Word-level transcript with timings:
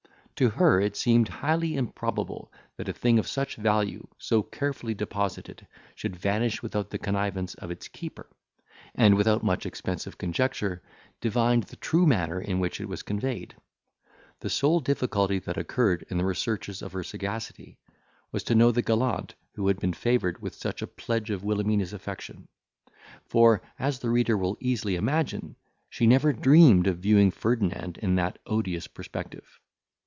To 0.37 0.49
her 0.49 0.81
it 0.81 0.97
seemed 0.97 1.27
highly 1.27 1.75
improbable, 1.77 2.51
that 2.75 2.89
a 2.89 2.93
thing 2.93 3.19
of 3.19 3.27
such 3.27 3.57
value, 3.57 4.07
so 4.17 4.41
carefully 4.41 4.95
deposited, 4.95 5.67
should 5.93 6.15
vanish 6.15 6.63
without 6.63 6.89
the 6.89 6.97
connivance 6.97 7.53
of 7.53 7.69
its 7.69 7.87
keeper, 7.87 8.27
and 8.95 9.13
without 9.13 9.43
much 9.43 9.67
expense 9.67 10.07
of 10.07 10.17
conjecture, 10.17 10.81
divined 11.19 11.65
the 11.65 11.75
true 11.75 12.07
manner 12.07 12.41
in 12.41 12.57
which 12.59 12.81
it 12.81 12.89
was 12.89 13.03
conveyed. 13.03 13.53
The 14.39 14.49
sole 14.49 14.79
difficulty 14.79 15.37
that 15.37 15.57
occurred 15.59 16.07
in 16.09 16.17
the 16.17 16.25
researches 16.25 16.81
of 16.81 16.93
her 16.93 17.03
sagacity, 17.03 17.77
was 18.31 18.43
to 18.45 18.55
know 18.55 18.71
the 18.71 18.81
gallant 18.81 19.35
who 19.53 19.67
had 19.67 19.79
been 19.79 19.93
favoured 19.93 20.41
with 20.41 20.55
such 20.55 20.81
a 20.81 20.87
pledge 20.87 21.29
of 21.29 21.43
Wilhelmina's 21.43 21.93
affection; 21.93 22.47
for, 23.25 23.61
as 23.77 23.99
the 23.99 24.09
reader 24.09 24.35
will 24.35 24.57
easily 24.59 24.95
imagine, 24.95 25.55
she 25.87 26.07
never 26.07 26.33
dreamed 26.33 26.87
of 26.87 26.97
viewing 26.97 27.29
Ferdinand 27.29 27.99
in 27.99 28.15
that 28.15 28.39
odious 28.47 28.87
perspective. 28.87 29.59